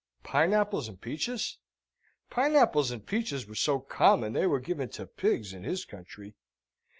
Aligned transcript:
Pineapples 0.23 0.87
and 0.87 0.99
peaches? 0.99 1.59
Pineapples 2.31 2.89
and 2.89 3.05
peaches 3.05 3.45
were 3.45 3.53
so 3.53 3.77
common, 3.79 4.33
they 4.33 4.47
were 4.47 4.59
given 4.59 4.89
to 4.89 5.05
pigs 5.05 5.53
in 5.53 5.63
his 5.63 5.85
country. 5.85 6.33